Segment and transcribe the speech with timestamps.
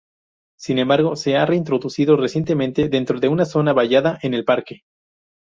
[0.57, 4.81] Sin embargo, se ha reintroducido recientemente dentro de una zona vallada en el parque.